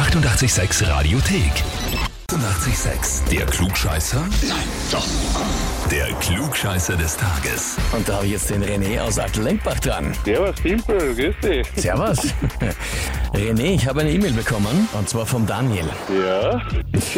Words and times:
886 0.00 0.88
Radiothek. 0.88 1.52
886, 2.32 3.22
der 3.30 3.44
Klugscheißer? 3.44 4.20
Nein, 4.48 4.56
doch. 4.90 5.06
Der 5.90 6.06
Klugscheißer 6.14 6.96
des 6.96 7.18
Tages. 7.18 7.76
Und 7.92 8.08
da 8.08 8.14
habe 8.14 8.24
ich 8.24 8.32
jetzt 8.32 8.48
den 8.48 8.64
René 8.64 8.98
aus 8.98 9.18
Altenlenkbach 9.18 9.78
dran. 9.80 10.14
Servus, 10.24 10.56
Simpel, 10.62 11.14
grüß 11.14 11.34
dich. 11.44 11.66
Servus. 11.76 12.32
René, 13.40 13.74
ich 13.74 13.88
habe 13.88 14.00
eine 14.00 14.10
E-Mail 14.10 14.32
bekommen, 14.32 14.86
und 14.92 15.08
zwar 15.08 15.24
vom 15.24 15.46
Daniel. 15.46 15.86
Ja, 16.10 16.60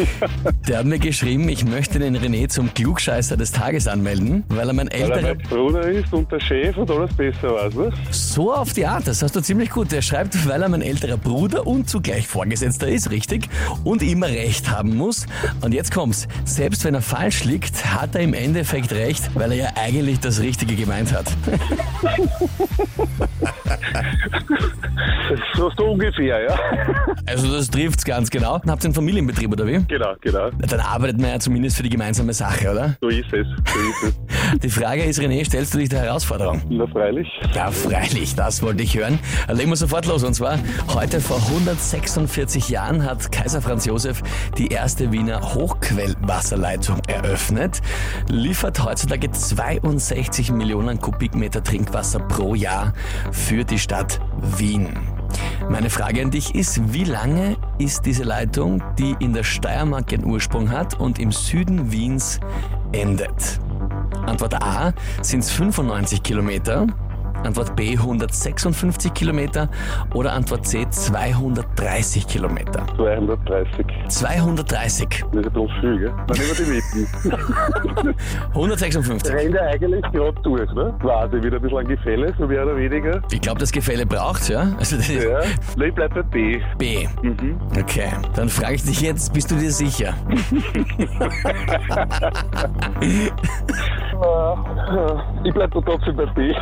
Der 0.67 0.77
hat 0.77 0.85
mir 0.85 0.97
geschrieben, 0.97 1.49
ich 1.49 1.65
möchte 1.65 1.99
den 1.99 2.15
René 2.15 2.47
zum 2.47 2.73
Klugscheißer 2.73 3.35
des 3.35 3.51
Tages 3.51 3.89
anmelden, 3.89 4.45
weil 4.47 4.69
er 4.69 4.73
mein 4.73 4.87
weil 4.87 5.01
er 5.01 5.15
älterer... 5.17 5.35
mein 5.35 5.47
Bruder 5.49 5.89
ist 5.89 6.13
und 6.13 6.31
der 6.31 6.39
Chef 6.39 6.77
und 6.77 6.89
alles 6.89 7.13
besser 7.13 7.53
weiß, 7.53 7.75
ne? 7.75 7.91
So 8.11 8.53
auf 8.53 8.71
die 8.71 8.85
Art, 8.85 9.05
das 9.05 9.21
hast 9.21 9.35
du 9.35 9.41
ziemlich 9.41 9.69
gut. 9.69 9.91
Der 9.91 10.01
schreibt, 10.01 10.47
weil 10.47 10.61
er 10.61 10.69
mein 10.69 10.81
älterer 10.81 11.17
Bruder 11.17 11.67
und 11.67 11.89
zugleich 11.89 12.25
Vorgesetzter 12.25 12.87
ist, 12.87 13.11
richtig, 13.11 13.49
und 13.83 14.01
immer 14.01 14.27
recht 14.27 14.71
haben 14.71 14.95
muss. 14.95 15.25
Und 15.59 15.73
jetzt 15.73 15.93
kommt's. 15.93 16.29
Selbst 16.45 16.85
wenn 16.85 16.93
er 16.93 17.01
falsch 17.01 17.43
liegt, 17.43 17.85
hat 17.85 18.15
er 18.15 18.21
im 18.21 18.33
Endeffekt 18.33 18.93
recht, 18.93 19.29
weil 19.35 19.51
er 19.51 19.57
ja 19.57 19.69
eigentlich 19.75 20.21
das 20.21 20.39
Richtige 20.39 20.75
gemeint 20.75 21.11
hat. 21.11 21.25
So, 25.55 25.71
so 25.77 25.91
ungefähr, 25.91 26.43
ja. 26.43 26.59
Also 27.25 27.51
das 27.51 27.69
trifft's 27.69 28.03
ganz 28.03 28.29
genau. 28.29 28.53
Habt 28.53 28.67
ihr 28.67 28.85
einen 28.85 28.93
Familienbetrieb 28.93 29.51
oder 29.51 29.65
wie? 29.65 29.83
Genau, 29.87 30.13
genau. 30.21 30.49
Dann 30.51 30.79
arbeitet 30.79 31.19
man 31.19 31.31
ja 31.31 31.39
zumindest 31.39 31.77
für 31.77 31.83
die 31.83 31.89
gemeinsame 31.89 32.33
Sache, 32.33 32.71
oder? 32.71 32.95
So 33.01 33.07
ist 33.07 33.33
es, 33.33 33.47
so 33.47 33.79
ist 33.79 34.03
es. 34.03 34.15
Die 34.61 34.69
Frage 34.69 35.03
ist, 35.03 35.19
René, 35.19 35.45
stellst 35.45 35.73
du 35.73 35.77
dich 35.77 35.89
der 35.89 36.01
Herausforderung? 36.01 36.61
Na 36.69 36.87
freilich. 36.87 37.27
Ja, 37.53 37.71
freilich, 37.71 38.35
das 38.35 38.61
wollte 38.61 38.83
ich 38.83 38.97
hören. 38.97 39.19
Legen 39.51 39.69
wir 39.69 39.75
sofort 39.75 40.05
los. 40.05 40.23
Und 40.23 40.33
zwar, 40.33 40.59
heute 40.93 41.19
vor 41.19 41.37
146 41.37 42.69
Jahren 42.69 43.03
hat 43.03 43.31
Kaiser 43.31 43.61
Franz 43.61 43.85
Josef 43.85 44.21
die 44.57 44.67
erste 44.67 45.11
Wiener 45.11 45.53
Hochquellwasserleitung 45.53 47.01
eröffnet. 47.07 47.81
Liefert 48.29 48.83
heutzutage 48.83 49.31
62 49.31 50.51
Millionen 50.51 50.99
Kubikmeter 50.99 51.63
Trinkwasser 51.63 52.19
pro 52.19 52.55
Jahr 52.55 52.93
für 53.31 53.63
die 53.63 53.79
Stadt 53.79 54.19
Wien. 54.57 54.89
Meine 55.69 55.89
Frage 55.89 56.21
an 56.21 56.31
dich 56.31 56.55
ist, 56.55 56.93
wie 56.93 57.05
lange 57.05 57.55
ist 57.79 58.05
diese 58.05 58.23
Leitung, 58.23 58.83
die 58.99 59.15
in 59.19 59.33
der 59.33 59.43
Steiermark 59.43 60.11
ihren 60.11 60.25
Ursprung 60.25 60.69
hat 60.69 60.99
und 60.99 61.19
im 61.19 61.31
Süden 61.31 61.91
Wiens 61.91 62.39
endet? 62.91 63.59
Antwort 64.25 64.61
A 64.63 64.93
sind 65.21 65.39
es 65.41 65.51
95 65.51 66.23
Kilometer, 66.23 66.87
Antwort 67.43 67.75
B 67.75 67.97
156 67.97 69.13
Kilometer 69.13 69.67
oder 70.13 70.31
Antwort 70.31 70.65
C 70.65 70.87
230 70.89 72.25
Kilometer. 72.25 72.85
230. 72.95 73.85
230, 74.07 75.07
Das 75.09 75.39
ist 75.39 75.43
ja 75.45 75.49
doch 75.49 75.67
viel, 75.81 75.99
gell? 75.99 76.13
Dann 76.27 76.37
nehmen 76.37 76.49
wir 76.49 76.65
die 76.65 76.71
Mitten. 76.71 78.15
156. 78.53 79.33
Rennt 79.35 79.55
ja 79.55 79.61
eigentlich 79.63 80.01
gerade 80.13 80.41
durch, 80.41 80.71
ne? 80.73 80.93
Quasi 81.01 81.35
wieder 81.43 81.57
ein 81.57 81.61
bisschen 81.61 81.77
ein 81.79 81.87
Gefälle, 81.87 82.33
so 82.39 82.47
mehr 82.47 82.63
oder 82.63 82.77
weniger. 82.77 83.21
Ich 83.29 83.41
glaube, 83.41 83.59
das 83.59 83.73
Gefälle 83.73 84.05
braucht 84.05 84.47
ja. 84.47 84.73
Also 84.79 84.95
das 84.95 85.09
Ja. 85.09 85.41
Na, 85.75 85.85
ich 85.85 85.93
bleib 85.93 86.13
bei 86.13 86.21
B. 86.21 86.61
B. 86.77 87.07
Mhm. 87.23 87.59
Okay, 87.77 88.09
dann 88.35 88.47
frage 88.47 88.75
ich 88.75 88.83
dich 88.83 89.01
jetzt, 89.01 89.33
bist 89.33 89.51
du 89.51 89.55
dir 89.55 89.71
sicher? 89.71 90.13
uh, 94.23 94.72
Ich 95.43 95.53
bleib 95.53 95.71
da 95.71 95.81
trotzdem 95.81 96.15
bei 96.15 96.25
B. 96.27 96.53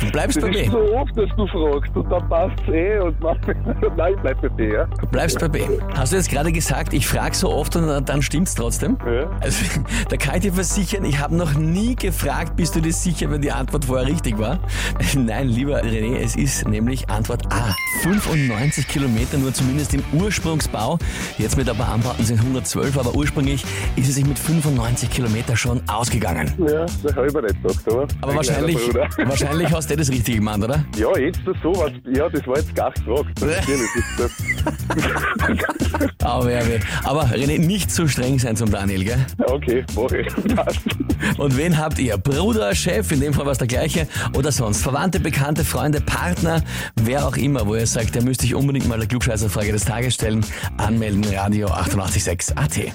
Du 0.00 0.10
bleibst 0.10 0.36
Das 0.36 0.44
bei 0.44 0.50
B. 0.50 0.62
ist 0.62 0.72
so 0.72 0.94
oft, 0.94 1.16
dass 1.16 1.28
du 1.36 1.46
fragst 1.46 1.96
und 1.96 2.10
dann 2.10 2.28
passt's 2.28 2.62
eh 2.68 2.98
und 2.98 3.20
man, 3.20 3.36
nein, 3.96 4.14
ich 4.14 4.20
bleib 4.22 4.40
bei 4.42 4.48
B, 4.48 4.72
ja. 4.72 4.86
Du 4.86 5.06
bleibst 5.06 5.38
bei 5.38 5.48
B. 5.48 5.60
Hast 5.96 6.12
du 6.12 6.16
jetzt 6.16 6.30
gerade 6.30 6.50
gesagt, 6.52 6.92
ich 6.92 7.06
frage 7.06 7.34
so 7.34 7.50
oft 7.50 7.76
und 7.76 8.08
dann 8.08 8.22
stimmt's 8.22 8.54
trotzdem? 8.54 8.98
Ja. 9.06 9.30
Also, 9.40 9.64
da 10.08 10.16
kann 10.16 10.36
ich 10.36 10.40
dir 10.42 10.52
versichern, 10.52 11.04
ich 11.04 11.20
habe 11.20 11.36
noch 11.36 11.54
nie 11.54 11.94
gefragt, 11.96 12.56
bist 12.56 12.74
du 12.74 12.80
dir 12.80 12.92
sicher, 12.92 13.30
wenn 13.30 13.42
die 13.42 13.52
Antwort 13.52 13.84
vorher 13.84 14.06
richtig 14.06 14.38
war? 14.38 14.58
Nein, 15.16 15.48
lieber 15.48 15.82
René, 15.82 16.16
es 16.18 16.36
ist 16.36 16.66
nämlich 16.68 17.08
Antwort 17.10 17.46
A. 17.52 17.74
95 18.02 18.88
Kilometer, 18.88 19.38
nur 19.38 19.52
zumindest 19.52 19.94
im 19.94 20.02
Ursprungsbau. 20.12 20.98
Jetzt 21.38 21.56
mit 21.56 21.68
ein 21.68 21.76
paar 21.76 21.90
Anbauten 21.92 22.24
sind 22.24 22.40
112, 22.40 22.98
aber 22.98 23.14
ursprünglich 23.14 23.64
ist 23.96 24.08
es 24.08 24.14
sich 24.16 24.26
mit 24.26 24.38
95 24.38 25.10
Kilometer 25.10 25.56
schon 25.56 25.80
ausgegangen. 25.88 26.52
Ja, 26.58 26.86
das 27.12 27.16
habe 27.16 27.26
ich 27.28 27.34
mir 27.34 27.42
nicht 27.42 27.62
gedacht, 27.62 27.88
aber. 27.88 28.06
Aber 28.20 28.30
Ein 28.32 28.36
wahrscheinlich, 28.36 28.94
wahrscheinlich 29.18 29.72
hast 29.72 29.90
du 29.90 29.96
das 29.96 30.10
richtig 30.10 30.36
gemeint, 30.36 30.64
oder? 30.64 30.84
Ja, 30.96 31.16
jetzt 31.18 31.40
das 31.44 31.56
so, 31.62 31.72
was, 31.74 31.92
ja, 32.14 32.28
das 32.28 32.46
war 32.46 32.56
jetzt 32.56 32.74
gar 32.74 32.90
gefragt. 32.92 33.28
Natürlich 33.40 33.90
ist 33.96 34.18
das. 34.18 34.32
Aber, 36.22 36.50
aber 37.04 37.24
René, 37.26 37.58
nicht 37.58 37.90
zu 37.90 38.06
streng 38.06 38.38
sein 38.38 38.56
zum 38.56 38.70
Daniel, 38.70 39.04
gell? 39.04 39.26
Okay, 39.46 39.84
mach 39.94 40.10
ich. 40.12 40.26
Passt. 40.54 40.80
Und 41.36 41.56
wen 41.56 41.76
habt 41.76 41.98
ihr? 41.98 42.16
Bruder, 42.16 42.74
Chef, 42.74 43.10
in 43.12 43.20
dem 43.20 43.34
Fall 43.34 43.44
war 43.44 43.52
es 43.52 43.58
der 43.58 43.66
gleiche, 43.66 44.06
oder 44.34 44.52
sonst? 44.52 44.82
Verwandte, 44.82 45.20
Bekannte, 45.20 45.64
Freunde, 45.64 46.00
Partner, 46.00 46.62
wer 46.96 47.26
auch 47.26 47.36
immer, 47.36 47.66
wo 47.66 47.74
ihr 47.74 47.86
sagt, 47.86 48.14
der 48.14 48.22
müsste 48.22 48.46
ich 48.46 48.54
unbedingt 48.54 48.88
mal 48.88 48.98
der 48.98 49.08
Klugscheißerfrage 49.08 49.72
des 49.72 49.84
Tages 49.84 50.14
stellen, 50.14 50.44
anmelden, 50.78 51.24
Radio 51.34 51.68
886 51.68 52.56
AT. 52.56 52.94